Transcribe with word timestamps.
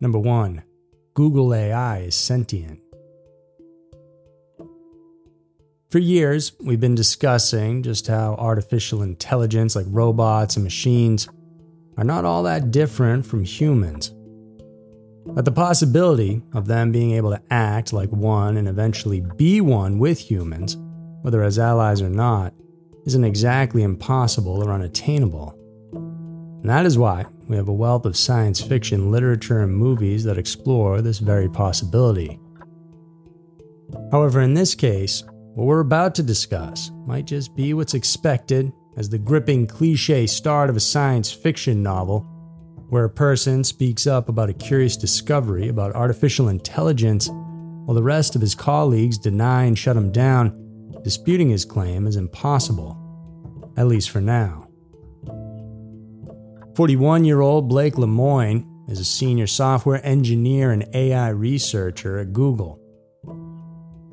Number 0.00 0.18
1. 0.18 0.62
Google 1.12 1.52
AI 1.52 1.98
is 1.98 2.14
sentient. 2.14 2.80
For 5.90 5.98
years, 5.98 6.52
we've 6.58 6.80
been 6.80 6.94
discussing 6.94 7.82
just 7.82 8.06
how 8.06 8.34
artificial 8.38 9.02
intelligence, 9.02 9.76
like 9.76 9.84
robots 9.88 10.56
and 10.56 10.64
machines, 10.64 11.28
are 11.98 12.04
not 12.04 12.24
all 12.24 12.44
that 12.44 12.70
different 12.70 13.26
from 13.26 13.44
humans. 13.44 14.14
But 15.26 15.44
the 15.44 15.52
possibility 15.52 16.40
of 16.54 16.66
them 16.66 16.92
being 16.92 17.10
able 17.10 17.32
to 17.32 17.42
act 17.50 17.92
like 17.92 18.08
one 18.10 18.56
and 18.56 18.68
eventually 18.68 19.20
be 19.36 19.60
one 19.60 19.98
with 19.98 20.18
humans, 20.18 20.78
whether 21.20 21.42
as 21.42 21.58
allies 21.58 22.00
or 22.00 22.08
not, 22.08 22.54
isn't 23.04 23.24
exactly 23.24 23.82
impossible 23.82 24.64
or 24.64 24.72
unattainable. 24.72 25.59
And 26.60 26.68
that 26.68 26.86
is 26.86 26.98
why 26.98 27.24
we 27.48 27.56
have 27.56 27.68
a 27.68 27.72
wealth 27.72 28.04
of 28.04 28.16
science 28.16 28.60
fiction 28.60 29.10
literature 29.10 29.60
and 29.60 29.74
movies 29.74 30.24
that 30.24 30.38
explore 30.38 31.00
this 31.00 31.18
very 31.18 31.48
possibility. 31.48 32.38
However, 34.12 34.40
in 34.40 34.54
this 34.54 34.74
case, 34.74 35.24
what 35.54 35.64
we're 35.66 35.80
about 35.80 36.14
to 36.16 36.22
discuss 36.22 36.90
might 37.06 37.26
just 37.26 37.56
be 37.56 37.74
what's 37.74 37.94
expected 37.94 38.72
as 38.96 39.08
the 39.08 39.18
gripping 39.18 39.66
cliche 39.66 40.26
start 40.26 40.70
of 40.70 40.76
a 40.76 40.80
science 40.80 41.32
fiction 41.32 41.82
novel 41.82 42.20
where 42.88 43.04
a 43.04 43.10
person 43.10 43.64
speaks 43.64 44.06
up 44.06 44.28
about 44.28 44.50
a 44.50 44.54
curious 44.54 44.96
discovery 44.96 45.68
about 45.68 45.94
artificial 45.94 46.48
intelligence 46.48 47.28
while 47.30 47.94
the 47.94 48.02
rest 48.02 48.34
of 48.34 48.40
his 48.40 48.54
colleagues 48.54 49.16
deny 49.16 49.64
and 49.64 49.78
shut 49.78 49.96
him 49.96 50.12
down, 50.12 51.00
disputing 51.02 51.48
his 51.48 51.64
claim 51.64 52.06
as 52.06 52.16
impossible, 52.16 53.72
at 53.76 53.86
least 53.86 54.10
for 54.10 54.20
now. 54.20 54.69
41 56.76 57.24
year 57.24 57.40
old 57.40 57.68
Blake 57.68 57.94
Lemoine 57.94 58.64
is 58.88 59.00
a 59.00 59.04
senior 59.04 59.46
software 59.46 60.04
engineer 60.06 60.70
and 60.70 60.86
AI 60.94 61.30
researcher 61.30 62.18
at 62.18 62.32
Google. 62.32 62.78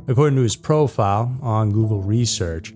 According 0.07 0.37
to 0.37 0.43
his 0.43 0.55
profile 0.55 1.37
on 1.41 1.71
Google 1.71 2.01
Research, 2.01 2.73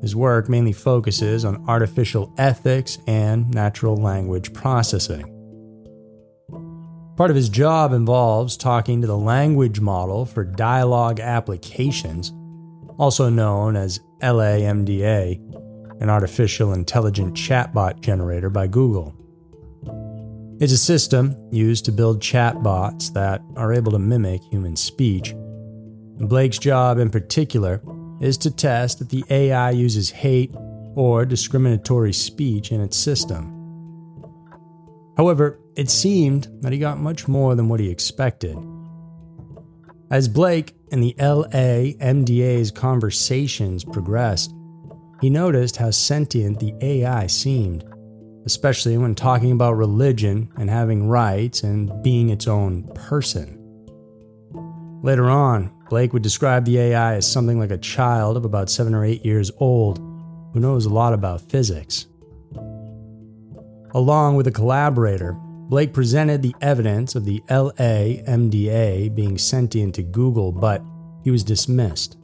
his 0.00 0.16
work 0.16 0.48
mainly 0.48 0.72
focuses 0.72 1.44
on 1.44 1.68
artificial 1.68 2.32
ethics 2.38 2.98
and 3.06 3.52
natural 3.52 3.96
language 3.96 4.54
processing. 4.54 5.34
Part 7.16 7.30
of 7.30 7.36
his 7.36 7.48
job 7.48 7.92
involves 7.92 8.56
talking 8.56 9.00
to 9.00 9.06
the 9.06 9.18
language 9.18 9.80
model 9.80 10.24
for 10.24 10.44
dialogue 10.44 11.20
applications, 11.20 12.32
also 12.96 13.28
known 13.28 13.76
as 13.76 14.00
LAMDA, 14.22 15.67
an 16.00 16.10
artificial 16.10 16.72
intelligent 16.72 17.34
chatbot 17.34 18.00
generator 18.00 18.50
by 18.50 18.66
Google. 18.66 19.14
It's 20.60 20.72
a 20.72 20.78
system 20.78 21.36
used 21.52 21.84
to 21.84 21.92
build 21.92 22.20
chatbots 22.20 23.12
that 23.12 23.42
are 23.56 23.72
able 23.72 23.92
to 23.92 23.98
mimic 23.98 24.42
human 24.44 24.76
speech. 24.76 25.34
Blake's 26.18 26.58
job 26.58 26.98
in 26.98 27.10
particular 27.10 27.80
is 28.20 28.36
to 28.38 28.50
test 28.50 28.98
that 28.98 29.08
the 29.08 29.24
AI 29.30 29.70
uses 29.70 30.10
hate 30.10 30.52
or 30.96 31.24
discriminatory 31.24 32.12
speech 32.12 32.72
in 32.72 32.80
its 32.80 32.96
system. 32.96 33.54
However, 35.16 35.60
it 35.76 35.90
seemed 35.90 36.48
that 36.60 36.72
he 36.72 36.78
got 36.78 36.98
much 36.98 37.28
more 37.28 37.54
than 37.54 37.68
what 37.68 37.78
he 37.78 37.88
expected. 37.88 38.56
As 40.10 40.26
Blake 40.26 40.74
and 40.90 41.02
the 41.02 41.14
LAMDA's 41.18 42.72
conversations 42.72 43.84
progressed, 43.84 44.52
he 45.20 45.30
noticed 45.30 45.76
how 45.76 45.90
sentient 45.90 46.60
the 46.60 46.74
AI 46.80 47.26
seemed 47.26 47.84
especially 48.48 48.96
when 48.96 49.14
talking 49.14 49.52
about 49.52 49.76
religion 49.76 50.50
and 50.56 50.70
having 50.70 51.06
rights 51.06 51.62
and 51.62 52.02
being 52.02 52.30
its 52.30 52.48
own 52.48 52.82
person. 52.94 53.54
Later 55.02 55.28
on, 55.28 55.70
Blake 55.90 56.14
would 56.14 56.22
describe 56.22 56.64
the 56.64 56.78
AI 56.78 57.16
as 57.16 57.30
something 57.30 57.58
like 57.58 57.70
a 57.70 57.76
child 57.76 58.38
of 58.38 58.46
about 58.46 58.70
seven 58.70 58.94
or 58.94 59.04
eight 59.04 59.22
years 59.22 59.50
old 59.58 59.98
who 59.98 60.60
knows 60.60 60.86
a 60.86 60.88
lot 60.88 61.12
about 61.12 61.42
physics. 61.50 62.06
Along 63.92 64.34
with 64.34 64.46
a 64.46 64.50
collaborator, 64.50 65.34
Blake 65.68 65.92
presented 65.92 66.40
the 66.40 66.54
evidence 66.62 67.14
of 67.14 67.26
the 67.26 67.42
LAMDA 67.50 69.14
being 69.14 69.36
sentient 69.36 69.94
to 69.96 70.02
Google, 70.02 70.52
but 70.52 70.82
he 71.22 71.30
was 71.30 71.44
dismissed. 71.44 72.16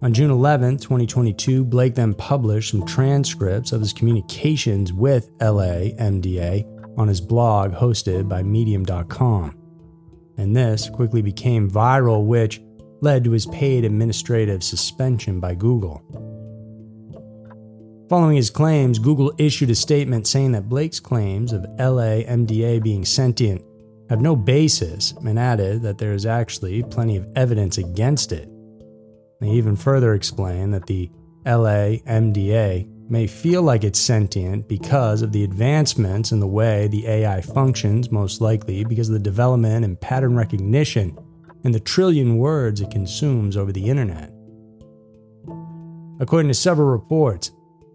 On 0.00 0.14
June 0.14 0.30
11, 0.30 0.76
2022, 0.76 1.64
Blake 1.64 1.96
then 1.96 2.14
published 2.14 2.70
some 2.70 2.86
transcripts 2.86 3.72
of 3.72 3.80
his 3.80 3.92
communications 3.92 4.92
with 4.92 5.28
LAMDA 5.38 6.64
on 6.96 7.08
his 7.08 7.20
blog 7.20 7.72
hosted 7.72 8.28
by 8.28 8.44
Medium.com. 8.44 9.56
And 10.36 10.54
this 10.54 10.88
quickly 10.88 11.20
became 11.20 11.68
viral, 11.68 12.24
which 12.24 12.62
led 13.00 13.24
to 13.24 13.32
his 13.32 13.46
paid 13.46 13.84
administrative 13.84 14.62
suspension 14.62 15.40
by 15.40 15.56
Google. 15.56 16.00
Following 18.08 18.36
his 18.36 18.50
claims, 18.50 19.00
Google 19.00 19.32
issued 19.36 19.70
a 19.70 19.74
statement 19.74 20.28
saying 20.28 20.52
that 20.52 20.68
Blake's 20.68 21.00
claims 21.00 21.52
of 21.52 21.62
LAMDA 21.76 22.80
being 22.84 23.04
sentient 23.04 23.64
have 24.10 24.20
no 24.20 24.36
basis 24.36 25.12
and 25.24 25.40
added 25.40 25.82
that 25.82 25.98
there 25.98 26.12
is 26.12 26.24
actually 26.24 26.84
plenty 26.84 27.16
of 27.16 27.26
evidence 27.34 27.78
against 27.78 28.30
it. 28.30 28.48
They 29.40 29.50
even 29.50 29.76
further 29.76 30.14
explain 30.14 30.70
that 30.72 30.86
the 30.86 31.10
LAMDA 31.46 32.88
may 33.08 33.26
feel 33.26 33.62
like 33.62 33.84
it's 33.84 33.98
sentient 33.98 34.68
because 34.68 35.22
of 35.22 35.32
the 35.32 35.44
advancements 35.44 36.32
in 36.32 36.40
the 36.40 36.46
way 36.46 36.88
the 36.88 37.06
AI 37.06 37.40
functions, 37.40 38.10
most 38.10 38.40
likely 38.40 38.84
because 38.84 39.08
of 39.08 39.14
the 39.14 39.20
development 39.20 39.84
in 39.84 39.96
pattern 39.96 40.36
recognition 40.36 41.16
and 41.64 41.74
the 41.74 41.80
trillion 41.80 42.36
words 42.36 42.80
it 42.80 42.90
consumes 42.90 43.56
over 43.56 43.72
the 43.72 43.88
internet. 43.88 44.32
According 46.20 46.48
to 46.48 46.54
several 46.54 46.88
reports, 46.88 47.52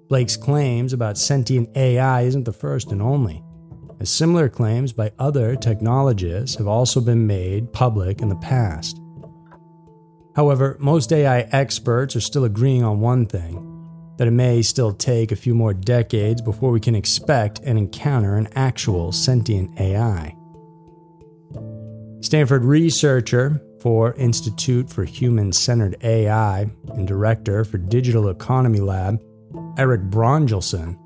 Blake's 0.07 0.37
claims 0.37 0.93
about 0.93 1.17
sentient 1.17 1.75
AI 1.75 2.21
isn't 2.21 2.45
the 2.45 2.53
first 2.53 2.91
and 2.91 3.01
only, 3.01 3.43
as 3.99 4.09
similar 4.09 4.49
claims 4.49 4.93
by 4.93 5.11
other 5.19 5.55
technologists 5.55 6.55
have 6.55 6.67
also 6.67 7.01
been 7.01 7.27
made 7.27 7.71
public 7.73 8.21
in 8.21 8.29
the 8.29 8.35
past. 8.37 8.99
However, 10.35 10.77
most 10.79 11.13
AI 11.13 11.41
experts 11.51 12.15
are 12.15 12.21
still 12.21 12.43
agreeing 12.43 12.83
on 12.83 12.99
one 12.99 13.25
thing 13.25 13.69
that 14.17 14.27
it 14.27 14.31
may 14.31 14.61
still 14.61 14.93
take 14.93 15.31
a 15.31 15.35
few 15.35 15.53
more 15.53 15.73
decades 15.73 16.41
before 16.41 16.71
we 16.71 16.79
can 16.79 16.95
expect 16.95 17.59
and 17.63 17.77
encounter 17.77 18.35
an 18.35 18.47
actual 18.55 19.11
sentient 19.11 19.79
AI. 19.79 20.35
Stanford 22.21 22.63
researcher 22.63 23.61
for 23.81 24.13
Institute 24.13 24.89
for 24.89 25.03
Human 25.03 25.51
Centered 25.51 25.97
AI 26.03 26.67
and 26.93 27.07
director 27.07 27.65
for 27.65 27.77
Digital 27.77 28.29
Economy 28.29 28.79
Lab, 28.79 29.21
Eric 29.77 30.01
Brynjolfsson, 30.03 30.97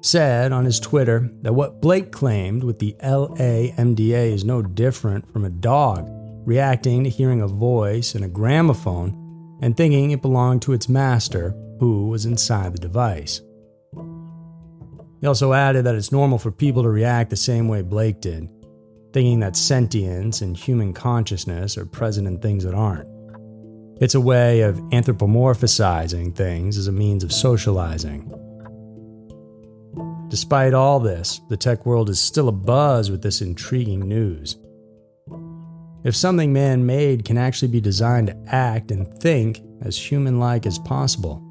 said 0.00 0.52
on 0.52 0.64
his 0.64 0.80
Twitter 0.80 1.30
that 1.42 1.54
what 1.54 1.80
Blake 1.80 2.12
claimed 2.12 2.64
with 2.64 2.78
the 2.78 2.96
LAMDA 3.02 4.32
is 4.32 4.44
no 4.44 4.62
different 4.62 5.30
from 5.32 5.44
a 5.44 5.50
dog 5.50 6.08
reacting 6.44 7.04
to 7.04 7.10
hearing 7.10 7.40
a 7.40 7.48
voice 7.48 8.14
in 8.14 8.22
a 8.22 8.28
gramophone 8.28 9.58
and 9.62 9.76
thinking 9.76 10.10
it 10.10 10.22
belonged 10.22 10.62
to 10.62 10.72
its 10.72 10.88
master, 10.88 11.54
who 11.80 12.08
was 12.08 12.26
inside 12.26 12.72
the 12.72 12.78
device. 12.78 13.40
He 15.20 15.26
also 15.26 15.52
added 15.52 15.84
that 15.86 15.94
it's 15.94 16.12
normal 16.12 16.38
for 16.38 16.50
people 16.50 16.82
to 16.82 16.88
react 16.90 17.30
the 17.30 17.36
same 17.36 17.66
way 17.66 17.82
Blake 17.82 18.20
did, 18.20 18.48
thinking 19.12 19.40
that 19.40 19.56
sentience 19.56 20.42
and 20.42 20.56
human 20.56 20.92
consciousness 20.92 21.78
are 21.78 21.86
present 21.86 22.26
in 22.26 22.38
things 22.38 22.64
that 22.64 22.74
aren't. 22.74 23.08
It's 24.00 24.14
a 24.14 24.20
way 24.20 24.62
of 24.62 24.76
anthropomorphizing 24.90 26.34
things 26.34 26.76
as 26.76 26.88
a 26.88 26.92
means 26.92 27.24
of 27.24 27.32
socializing. 27.32 28.30
Despite 30.28 30.74
all 30.74 30.98
this, 30.98 31.40
the 31.48 31.56
tech 31.56 31.86
world 31.86 32.10
is 32.10 32.18
still 32.18 32.52
abuzz 32.52 33.08
with 33.10 33.22
this 33.22 33.40
intriguing 33.40 34.08
news. 34.08 34.56
If 36.04 36.14
something 36.14 36.52
man 36.52 36.84
made 36.84 37.24
can 37.24 37.38
actually 37.38 37.68
be 37.68 37.80
designed 37.80 38.26
to 38.26 38.36
act 38.46 38.90
and 38.90 39.12
think 39.22 39.62
as 39.80 39.96
human 39.96 40.38
like 40.38 40.66
as 40.66 40.78
possible, 40.78 41.42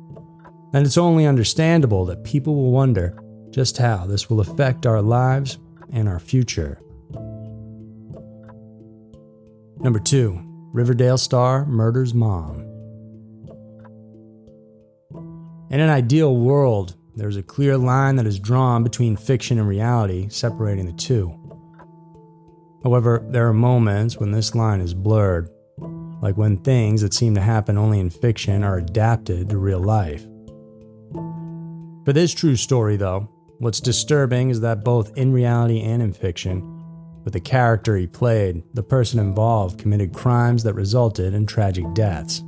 then 0.72 0.84
it's 0.84 0.98
only 0.98 1.26
understandable 1.26 2.06
that 2.06 2.24
people 2.24 2.56
will 2.56 2.72
wonder 2.72 3.20
just 3.50 3.78
how 3.78 4.06
this 4.06 4.30
will 4.30 4.42
affect 4.42 4.86
our 4.86 5.02
lives 5.02 5.58
and 5.92 6.08
our 6.08 6.20
future. 6.20 6.80
Number 9.80 10.00
two, 10.00 10.40
Riverdale 10.72 11.18
star 11.18 11.66
murders 11.66 12.14
mom. 12.14 12.62
In 15.72 15.80
an 15.80 15.90
ideal 15.90 16.38
world, 16.38 16.96
there's 17.16 17.38
a 17.38 17.44
clear 17.44 17.78
line 17.78 18.16
that 18.18 18.28
is 18.28 18.40
drawn 18.40 18.84
between 18.84 19.16
fiction 19.16 19.58
and 19.58 19.68
reality, 19.68 20.30
separating 20.30 20.86
the 20.86 20.94
two. 20.94 21.43
However, 22.84 23.24
there 23.30 23.48
are 23.48 23.54
moments 23.54 24.18
when 24.18 24.32
this 24.32 24.56
line 24.56 24.82
is 24.82 24.94
blurred, 24.94 25.50
like 26.22 26.36
when 26.36 26.58
things 26.58 27.02
that 27.02 27.14
seem 27.14 27.34
to 27.36 27.42
happen 27.42 27.78
only 27.78 28.00
in 28.00 28.10
fiction 28.10 28.64
are 28.64 28.78
adapted 28.78 29.50
to 29.50 29.58
real 29.58 29.80
life. 29.80 30.26
For 32.06 32.12
this 32.12 32.34
true 32.34 32.58
story, 32.58 32.98
though, 32.98 33.30
what's 33.60 33.80
disturbing 33.80 34.50
is 34.50 34.60
that 34.62 34.84
both 34.84 35.18
in 35.18 35.32
reality 35.32 35.82
and 35.82 36.02
in 36.02 36.12
fiction, 36.12 36.70
With 37.24 37.34
the 37.34 37.40
character 37.40 37.96
he 37.96 38.06
played, 38.06 38.64
the 38.74 38.84
person 38.84 39.20
involved 39.20 39.80
committed 39.80 40.14
crimes 40.14 40.64
that 40.64 40.74
resulted 40.74 41.34
in 41.34 41.46
tragic 41.46 41.86
deaths. 41.94 42.44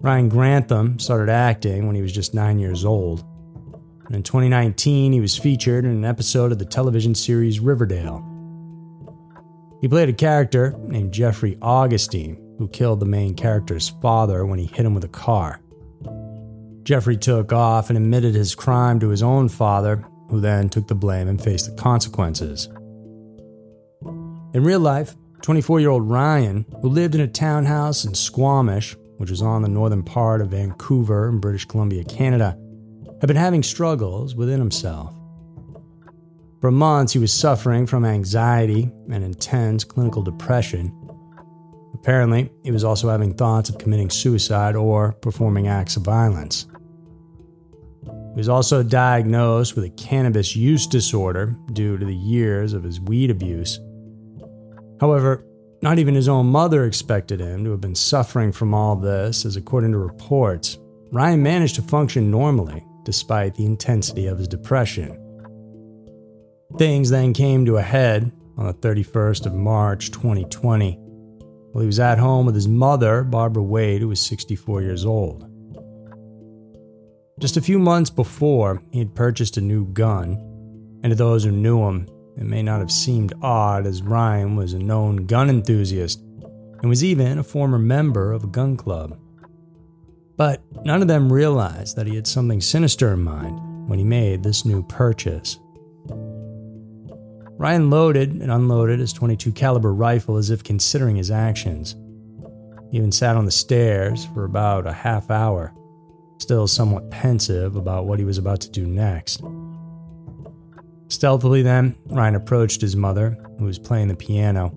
Ryan 0.00 0.28
Grantham 0.28 0.98
started 1.00 1.28
acting 1.28 1.86
when 1.86 1.96
he 1.96 2.02
was 2.02 2.12
just 2.12 2.34
nine 2.34 2.60
years 2.60 2.84
old. 2.84 3.24
And 4.06 4.14
in 4.14 4.22
2019, 4.22 5.12
he 5.12 5.20
was 5.20 5.36
featured 5.36 5.84
in 5.84 5.90
an 5.90 6.04
episode 6.04 6.52
of 6.52 6.60
the 6.60 6.64
television 6.64 7.16
series 7.16 7.58
Riverdale. 7.58 8.24
He 9.80 9.88
played 9.88 10.08
a 10.08 10.12
character 10.12 10.74
named 10.82 11.12
Jeffrey 11.12 11.56
Augustine, 11.62 12.36
who 12.58 12.68
killed 12.68 12.98
the 12.98 13.06
main 13.06 13.34
character's 13.34 13.88
father 14.02 14.44
when 14.44 14.58
he 14.58 14.66
hit 14.66 14.84
him 14.84 14.94
with 14.94 15.04
a 15.04 15.08
car. 15.08 15.60
Jeffrey 16.82 17.16
took 17.16 17.52
off 17.52 17.88
and 17.88 17.96
admitted 17.96 18.34
his 18.34 18.54
crime 18.54 18.98
to 19.00 19.10
his 19.10 19.22
own 19.22 19.48
father, 19.48 20.04
who 20.30 20.40
then 20.40 20.68
took 20.68 20.88
the 20.88 20.94
blame 20.94 21.28
and 21.28 21.42
faced 21.42 21.70
the 21.70 21.80
consequences. 21.80 22.68
In 24.54 24.64
real 24.64 24.80
life, 24.80 25.14
24 25.42 25.80
year 25.80 25.90
old 25.90 26.08
Ryan, 26.08 26.66
who 26.82 26.88
lived 26.88 27.14
in 27.14 27.20
a 27.20 27.28
townhouse 27.28 28.04
in 28.04 28.14
Squamish, 28.14 28.96
which 29.18 29.30
is 29.30 29.42
on 29.42 29.62
the 29.62 29.68
northern 29.68 30.02
part 30.02 30.40
of 30.40 30.50
Vancouver 30.50 31.28
in 31.28 31.38
British 31.38 31.66
Columbia, 31.66 32.04
Canada, 32.04 32.58
had 33.20 33.28
been 33.28 33.36
having 33.36 33.62
struggles 33.62 34.34
within 34.34 34.58
himself. 34.58 35.14
For 36.60 36.72
months, 36.72 37.12
he 37.12 37.20
was 37.20 37.32
suffering 37.32 37.86
from 37.86 38.04
anxiety 38.04 38.90
and 39.10 39.22
intense 39.22 39.84
clinical 39.84 40.22
depression. 40.22 40.92
Apparently, 41.94 42.50
he 42.64 42.72
was 42.72 42.82
also 42.82 43.08
having 43.08 43.34
thoughts 43.34 43.70
of 43.70 43.78
committing 43.78 44.10
suicide 44.10 44.74
or 44.74 45.12
performing 45.12 45.68
acts 45.68 45.96
of 45.96 46.02
violence. 46.02 46.66
He 48.04 48.40
was 48.40 48.48
also 48.48 48.82
diagnosed 48.82 49.76
with 49.76 49.84
a 49.84 49.90
cannabis 49.90 50.56
use 50.56 50.86
disorder 50.86 51.56
due 51.72 51.96
to 51.96 52.04
the 52.04 52.14
years 52.14 52.72
of 52.72 52.82
his 52.82 53.00
weed 53.00 53.30
abuse. 53.30 53.78
However, 55.00 55.44
not 55.80 55.98
even 56.00 56.14
his 56.14 56.28
own 56.28 56.46
mother 56.46 56.84
expected 56.84 57.38
him 57.38 57.62
to 57.64 57.70
have 57.70 57.80
been 57.80 57.94
suffering 57.94 58.50
from 58.50 58.74
all 58.74 58.96
this, 58.96 59.44
as 59.44 59.56
according 59.56 59.92
to 59.92 59.98
reports, 59.98 60.78
Ryan 61.12 61.42
managed 61.42 61.76
to 61.76 61.82
function 61.82 62.32
normally 62.32 62.84
despite 63.04 63.54
the 63.54 63.64
intensity 63.64 64.26
of 64.26 64.38
his 64.38 64.48
depression. 64.48 65.27
Things 66.76 67.08
then 67.08 67.32
came 67.32 67.64
to 67.64 67.78
a 67.78 67.82
head 67.82 68.30
on 68.58 68.66
the 68.66 68.74
31st 68.74 69.46
of 69.46 69.54
March 69.54 70.10
2020 70.10 70.98
while 71.72 71.80
he 71.80 71.86
was 71.86 72.00
at 72.00 72.18
home 72.18 72.44
with 72.46 72.54
his 72.54 72.68
mother, 72.68 73.24
Barbara 73.24 73.62
Wade, 73.62 74.00
who 74.00 74.08
was 74.08 74.20
64 74.20 74.82
years 74.82 75.04
old. 75.04 75.44
Just 77.40 77.56
a 77.56 77.62
few 77.62 77.78
months 77.78 78.10
before, 78.10 78.82
he 78.90 78.98
had 78.98 79.14
purchased 79.14 79.56
a 79.56 79.60
new 79.60 79.86
gun, 79.86 80.32
and 81.02 81.10
to 81.10 81.14
those 81.14 81.44
who 81.44 81.52
knew 81.52 81.86
him, 81.86 82.06
it 82.36 82.44
may 82.44 82.62
not 82.62 82.80
have 82.80 82.92
seemed 82.92 83.32
odd 83.42 83.86
as 83.86 84.02
Ryan 84.02 84.56
was 84.56 84.72
a 84.72 84.78
known 84.78 85.26
gun 85.26 85.48
enthusiast 85.48 86.20
and 86.80 86.88
was 86.88 87.04
even 87.04 87.38
a 87.38 87.44
former 87.44 87.78
member 87.78 88.32
of 88.32 88.44
a 88.44 88.48
gun 88.48 88.76
club. 88.76 89.18
But 90.36 90.62
none 90.84 91.02
of 91.02 91.08
them 91.08 91.32
realized 91.32 91.96
that 91.96 92.06
he 92.06 92.14
had 92.14 92.26
something 92.26 92.60
sinister 92.60 93.12
in 93.12 93.22
mind 93.22 93.88
when 93.88 93.98
he 93.98 94.04
made 94.04 94.42
this 94.42 94.64
new 94.64 94.82
purchase. 94.84 95.58
Ryan 97.58 97.90
loaded 97.90 98.40
and 98.40 98.52
unloaded 98.52 99.00
his 99.00 99.12
22 99.12 99.50
caliber 99.50 99.92
rifle 99.92 100.36
as 100.36 100.50
if 100.50 100.62
considering 100.62 101.16
his 101.16 101.32
actions. 101.32 101.96
He 102.92 102.98
even 102.98 103.10
sat 103.10 103.36
on 103.36 103.46
the 103.46 103.50
stairs 103.50 104.26
for 104.26 104.44
about 104.44 104.86
a 104.86 104.92
half 104.92 105.28
hour, 105.28 105.74
still 106.38 106.68
somewhat 106.68 107.10
pensive 107.10 107.74
about 107.74 108.06
what 108.06 108.20
he 108.20 108.24
was 108.24 108.38
about 108.38 108.60
to 108.60 108.70
do 108.70 108.86
next. 108.86 109.42
Stealthily, 111.08 111.62
then, 111.62 111.96
Ryan 112.06 112.36
approached 112.36 112.80
his 112.80 112.94
mother, 112.94 113.36
who 113.58 113.64
was 113.64 113.78
playing 113.78 114.06
the 114.06 114.14
piano. 114.14 114.72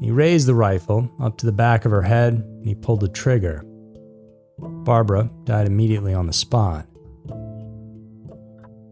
He 0.00 0.10
raised 0.10 0.48
the 0.48 0.54
rifle 0.54 1.08
up 1.20 1.38
to 1.38 1.46
the 1.46 1.52
back 1.52 1.84
of 1.84 1.92
her 1.92 2.02
head 2.02 2.34
and 2.34 2.66
he 2.66 2.74
pulled 2.74 3.00
the 3.00 3.08
trigger. 3.08 3.62
Barbara 4.58 5.30
died 5.44 5.68
immediately 5.68 6.12
on 6.12 6.26
the 6.26 6.32
spot. 6.32 6.86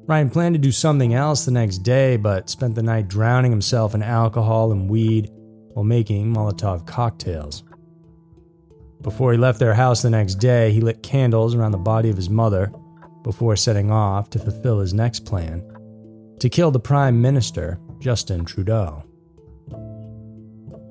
Ryan 0.08 0.30
planned 0.30 0.54
to 0.54 0.58
do 0.58 0.72
something 0.72 1.12
else 1.12 1.44
the 1.44 1.50
next 1.50 1.78
day, 1.78 2.16
but 2.16 2.48
spent 2.48 2.74
the 2.74 2.82
night 2.82 3.08
drowning 3.08 3.50
himself 3.50 3.94
in 3.94 4.02
alcohol 4.02 4.72
and 4.72 4.88
weed 4.88 5.28
while 5.74 5.84
making 5.84 6.32
Molotov 6.32 6.86
cocktails. 6.86 7.62
Before 9.02 9.32
he 9.32 9.38
left 9.38 9.58
their 9.58 9.74
house 9.74 10.00
the 10.00 10.08
next 10.08 10.36
day, 10.36 10.72
he 10.72 10.80
lit 10.80 11.02
candles 11.02 11.54
around 11.54 11.72
the 11.72 11.78
body 11.78 12.08
of 12.08 12.16
his 12.16 12.30
mother 12.30 12.72
before 13.22 13.54
setting 13.54 13.90
off 13.90 14.30
to 14.30 14.38
fulfill 14.38 14.80
his 14.80 14.94
next 14.94 15.26
plan 15.26 15.62
to 16.40 16.48
kill 16.48 16.70
the 16.70 16.80
Prime 16.80 17.20
Minister, 17.20 17.78
Justin 17.98 18.46
Trudeau. 18.46 19.04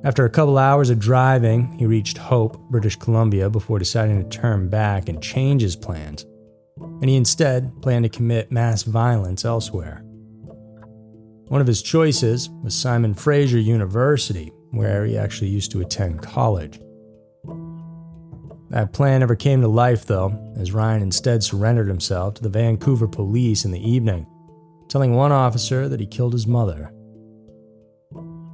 After 0.04 0.26
a 0.26 0.30
couple 0.30 0.60
hours 0.60 0.92
of 0.92 1.00
driving, 1.00 1.72
he 1.80 1.88
reached 1.88 2.20
Hope, 2.20 2.60
British 2.70 2.98
Columbia, 2.98 3.50
before 3.50 3.80
deciding 3.80 4.22
to 4.22 4.38
turn 4.38 4.70
back 4.70 5.10
and 5.10 5.24
change 5.24 5.64
his 5.64 5.76
plans. 5.76 6.24
And 6.80 7.10
he 7.10 7.16
instead 7.16 7.82
planned 7.82 8.04
to 8.04 8.10
commit 8.10 8.52
mass 8.52 8.84
violence 8.84 9.46
elsewhere. 9.46 10.02
One 11.48 11.62
of 11.62 11.68
his 11.68 11.82
choices 11.82 12.50
was 12.64 12.76
Simon 12.76 13.14
Fraser 13.14 13.60
University, 13.60 14.52
where 14.72 15.06
he 15.06 15.18
actually 15.18 15.50
used 15.50 15.72
to 15.72 15.82
attend 15.82 16.22
college. 16.22 16.80
That 18.70 18.92
plan 18.92 19.22
never 19.22 19.36
came 19.36 19.62
to 19.62 19.68
life, 19.68 20.06
though, 20.06 20.38
as 20.58 20.74
Ryan 20.74 21.02
instead 21.02 21.44
surrendered 21.44 21.88
himself 21.88 22.34
to 22.36 22.44
the 22.44 22.50
Vancouver 22.50 23.08
police 23.08 23.64
in 23.64 23.72
the 23.72 23.90
evening 23.90 24.28
telling 24.88 25.14
one 25.14 25.32
officer 25.32 25.90
that 25.90 26.00
he 26.00 26.06
killed 26.06 26.34
his 26.34 26.48
mother. 26.48 26.92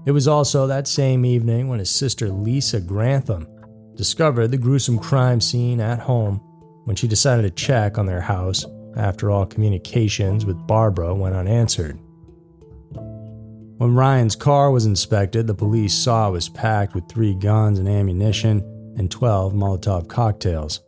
It 0.06 0.12
was 0.12 0.28
also 0.28 0.68
that 0.68 0.88
same 0.88 1.26
evening 1.26 1.70
when 1.70 1.80
his 1.80 1.90
sister 1.90 2.30
Lisa 2.30 2.82
Grantham 2.82 3.48
discovered 3.96 4.50
the 4.50 4.58
gruesome 4.58 5.00
crime 5.00 5.40
scene 5.40 5.80
at 5.80 6.00
home 6.00 6.42
when 6.86 6.96
she 6.96 7.08
decided 7.08 7.44
to 7.44 7.64
check 7.64 7.98
on 7.98 8.06
their 8.06 8.22
house 8.22 8.66
after 8.96 9.32
all 9.32 9.46
communications 9.46 10.46
with 10.46 10.68
Barbara 10.68 11.14
went 11.14 11.36
unanswered. 11.36 12.00
When 13.78 13.96
Ryan's 13.96 14.36
car 14.36 14.72
was 14.72 14.86
inspected, 14.86 15.48
the 15.48 15.56
police 15.56 15.94
saw 15.94 16.30
it 16.30 16.32
was 16.32 16.48
packed 16.48 16.94
with 16.94 17.10
three 17.10 17.34
guns 17.34 17.80
and 17.80 17.90
ammunition 17.90 18.60
and 18.98 19.10
12 19.10 19.54
Molotov 19.54 20.08
cocktails. 20.08 20.82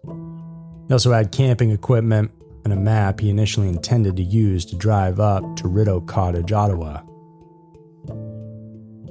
He 0.87 0.93
also 0.93 1.11
had 1.11 1.31
camping 1.31 1.71
equipment 1.71 2.31
and 2.63 2.73
a 2.73 2.75
map 2.75 3.19
he 3.19 3.29
initially 3.29 3.67
intended 3.67 4.17
to 4.17 4.23
use 4.23 4.65
to 4.65 4.75
drive 4.75 5.19
up 5.19 5.55
to 5.57 5.67
Rideau 5.67 6.01
Cottage, 6.01 6.51
Ottawa. 6.51 7.01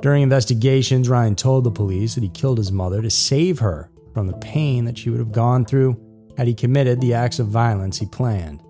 During 0.01 0.23
investigations, 0.23 1.09
Ryan 1.09 1.35
told 1.35 1.65
the 1.65 1.71
police 1.71 2.15
that 2.15 2.23
he 2.23 2.29
killed 2.29 2.59
his 2.59 2.71
mother 2.71 3.01
to 3.01 3.11
save 3.11 3.59
her 3.61 3.91
from 4.13 4.27
the 4.27 4.37
pain 4.39 4.85
that 4.85 4.99
she 4.99 5.11
would 5.11 5.19
have 5.19 5.33
gone 5.33 5.65
through 5.65 6.01
had 6.37 6.47
he 6.47 6.55
committed 6.55 7.01
the 7.01 7.15
acts 7.15 7.39
of 7.39 7.49
violence 7.49 7.99
he 7.99 8.07
planned. 8.07 8.63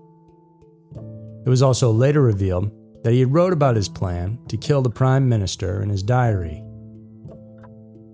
It 1.45 1.49
was 1.49 1.61
also 1.61 1.91
later 1.91 2.21
revealed 2.21 2.71
that 3.03 3.13
he 3.13 3.19
had 3.19 3.33
wrote 3.33 3.53
about 3.53 3.75
his 3.75 3.87
plan 3.87 4.39
to 4.47 4.57
kill 4.57 4.81
the 4.81 4.89
Prime 4.89 5.29
Minister 5.29 5.83
in 5.83 5.89
his 5.89 6.01
diary. 6.01 6.63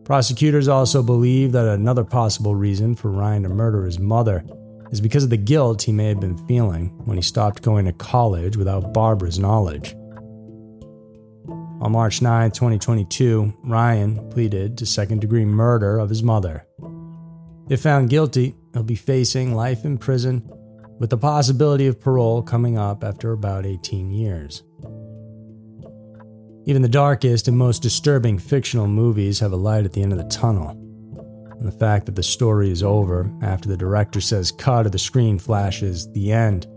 Prosecutors 0.03 0.67
also 0.67 1.01
believe 1.01 1.53
that 1.53 1.67
another 1.67 2.03
possible 2.03 2.55
reason 2.55 2.95
for 2.95 3.11
Ryan 3.11 3.43
to 3.43 3.49
murder 3.49 3.85
his 3.85 3.99
mother 3.99 4.43
is 4.91 4.99
because 4.99 5.23
of 5.23 5.29
the 5.29 5.37
guilt 5.37 5.83
he 5.83 5.93
may 5.93 6.07
have 6.07 6.19
been 6.19 6.45
feeling 6.47 6.89
when 7.05 7.17
he 7.17 7.23
stopped 7.23 7.61
going 7.61 7.85
to 7.85 7.93
college 7.93 8.57
without 8.57 8.93
Barbara's 8.93 9.39
knowledge. 9.39 9.95
On 11.81 11.93
March 11.93 12.21
9, 12.21 12.51
2022, 12.51 13.53
Ryan 13.63 14.29
pleaded 14.29 14.77
to 14.77 14.85
second 14.85 15.21
degree 15.21 15.45
murder 15.45 15.97
of 15.97 16.09
his 16.09 16.21
mother. 16.21 16.67
If 17.69 17.81
found 17.81 18.09
guilty, 18.09 18.55
he'll 18.73 18.83
be 18.83 18.95
facing 18.95 19.55
life 19.55 19.85
in 19.85 19.97
prison 19.97 20.47
with 20.99 21.09
the 21.09 21.17
possibility 21.17 21.87
of 21.87 21.99
parole 21.99 22.41
coming 22.41 22.77
up 22.77 23.03
after 23.03 23.31
about 23.31 23.65
18 23.65 24.11
years. 24.11 24.63
Even 26.65 26.83
the 26.83 26.87
darkest 26.87 27.47
and 27.47 27.57
most 27.57 27.81
disturbing 27.81 28.37
fictional 28.37 28.87
movies 28.87 29.39
have 29.39 29.51
a 29.51 29.55
light 29.55 29.83
at 29.83 29.93
the 29.93 30.03
end 30.03 30.11
of 30.11 30.19
the 30.19 30.29
tunnel. 30.29 30.69
And 31.59 31.67
the 31.67 31.77
fact 31.77 32.05
that 32.05 32.15
the 32.15 32.23
story 32.23 32.69
is 32.69 32.83
over 32.83 33.31
after 33.41 33.67
the 33.67 33.77
director 33.77 34.21
says 34.21 34.51
cut 34.51 34.85
or 34.85 34.89
the 34.89 34.99
screen 34.99 35.39
flashes 35.39 36.11
the 36.11 36.31
end 36.31 36.67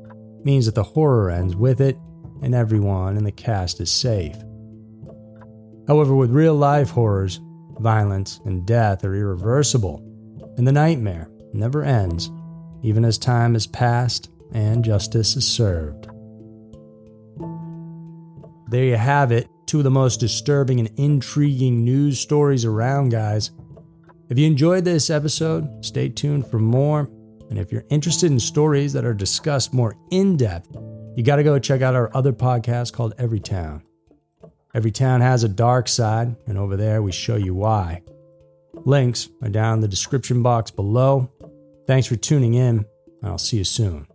means 0.42 0.66
that 0.66 0.74
the 0.74 0.82
horror 0.82 1.30
ends 1.30 1.54
with 1.54 1.80
it 1.80 1.98
and 2.42 2.54
everyone 2.54 3.16
in 3.16 3.24
the 3.24 3.32
cast 3.32 3.80
is 3.80 3.90
safe. 3.90 4.36
However, 5.86 6.14
with 6.14 6.30
real 6.30 6.54
life 6.54 6.90
horrors, 6.90 7.40
violence 7.78 8.40
and 8.44 8.66
death 8.66 9.04
are 9.04 9.14
irreversible, 9.14 10.02
and 10.56 10.66
the 10.66 10.72
nightmare 10.72 11.28
never 11.54 11.82
ends, 11.82 12.30
even 12.82 13.04
as 13.04 13.18
time 13.18 13.54
has 13.54 13.66
passed 13.66 14.30
and 14.52 14.84
justice 14.84 15.36
is 15.36 15.46
served. 15.46 16.08
There 18.68 18.84
you 18.84 18.96
have 18.96 19.32
it, 19.32 19.48
two 19.66 19.78
of 19.78 19.84
the 19.84 19.90
most 19.90 20.20
disturbing 20.20 20.80
and 20.80 20.90
intriguing 20.96 21.84
news 21.84 22.18
stories 22.18 22.64
around, 22.64 23.10
guys. 23.10 23.50
If 24.28 24.38
you 24.38 24.46
enjoyed 24.46 24.84
this 24.84 25.10
episode, 25.10 25.84
stay 25.84 26.08
tuned 26.08 26.50
for 26.50 26.58
more. 26.58 27.08
And 27.50 27.58
if 27.58 27.70
you're 27.70 27.84
interested 27.90 28.30
in 28.30 28.40
stories 28.40 28.92
that 28.94 29.04
are 29.04 29.14
discussed 29.14 29.74
more 29.74 29.96
in 30.10 30.36
depth, 30.36 30.76
you 31.14 31.22
got 31.22 31.36
to 31.36 31.44
go 31.44 31.58
check 31.58 31.82
out 31.82 31.94
our 31.94 32.10
other 32.16 32.32
podcast 32.32 32.92
called 32.92 33.14
Every 33.18 33.38
Town. 33.38 33.82
Every 34.74 34.90
town 34.90 35.20
has 35.20 35.44
a 35.44 35.48
dark 35.48 35.86
side, 35.86 36.34
and 36.48 36.58
over 36.58 36.76
there 36.76 37.00
we 37.00 37.12
show 37.12 37.36
you 37.36 37.54
why. 37.54 38.02
Links 38.84 39.28
are 39.40 39.48
down 39.48 39.74
in 39.74 39.80
the 39.80 39.88
description 39.88 40.42
box 40.42 40.72
below. 40.72 41.30
Thanks 41.86 42.06
for 42.06 42.16
tuning 42.16 42.54
in, 42.54 42.86
and 43.22 43.30
I'll 43.30 43.38
see 43.38 43.58
you 43.58 43.64
soon. 43.64 44.06